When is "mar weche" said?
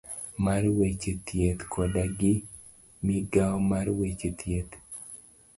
0.45-1.13, 3.71-4.29